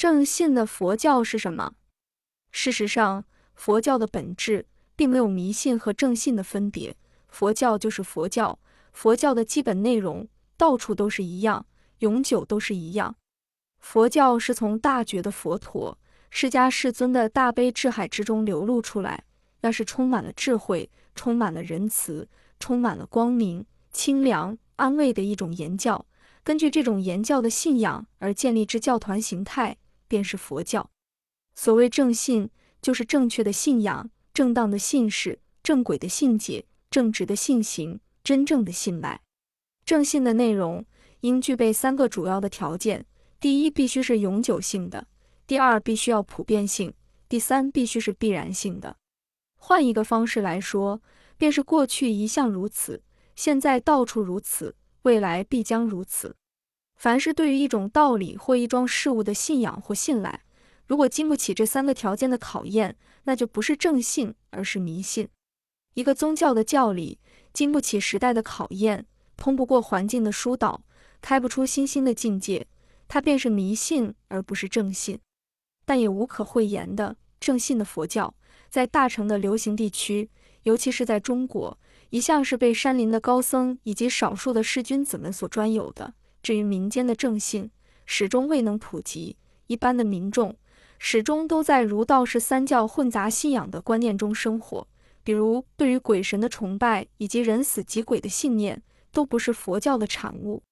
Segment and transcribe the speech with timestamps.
[0.00, 1.74] 正信的佛教是什么？
[2.52, 3.22] 事实上，
[3.54, 4.64] 佛教的本质
[4.96, 6.96] 并没有迷信和正信的分别，
[7.28, 8.58] 佛教就是佛教，
[8.94, 10.26] 佛教的基本内容
[10.56, 11.66] 到处都是一样，
[11.98, 13.14] 永久都是一样。
[13.78, 15.98] 佛教是从大觉的佛陀
[16.30, 19.24] 释迦世尊的大悲智海之中流露出来，
[19.60, 22.26] 那是充满了智慧、充满了仁慈、
[22.58, 26.06] 充满了光明、清凉、安慰的一种言教。
[26.42, 29.76] 根据这种言教的信仰而建立之教团形态，
[30.10, 30.90] 便是佛教。
[31.54, 32.50] 所谓正信，
[32.82, 39.20] 就是正确的信仰、正当的信事、正轨的信解、正直的信行、真正的信赖。
[39.84, 40.84] 正信的内容
[41.20, 43.06] 应具备三个主要的条件：
[43.38, 45.04] 第一，必须是永久性的；
[45.46, 46.90] 第二，必须要普遍性；
[47.28, 48.96] 第三，必须是必然性的。
[49.56, 51.00] 换一个方式来说，
[51.36, 53.02] 便是过去一向如此，
[53.36, 54.74] 现在到处如此。
[55.02, 56.36] 未来必将如此。
[57.00, 60.42] 凡是对于一种道理或一桩事物的信仰或信赖，
[60.86, 65.26] 如果经不起这三个条件的考验，那就不是正信，而是迷信。
[65.94, 67.18] 一个宗教的教理
[67.54, 69.06] 经不起时代的考验，
[69.38, 70.82] 通不过环境的疏导，
[71.22, 72.66] 开不出新兴的境界，
[73.08, 75.18] 它便是迷信，而不是正信。
[75.86, 78.34] 但也无可讳言的，正信的佛教
[78.68, 80.28] 在大乘的流行地区，
[80.64, 81.78] 尤其是在中国。
[82.10, 86.12] 一向是被山林的高僧以及少数的士君子们所专有的。
[86.42, 87.70] 至于民间的正信，
[88.06, 89.36] 始终未能普及。
[89.66, 90.56] 一般的民众
[90.98, 94.86] 始终都在儒道释三教混杂信仰的观念中生活。
[95.22, 100.62] 比如，对于鬼神的崇拜以及人死即鬼的信念，都不是佛教的产物。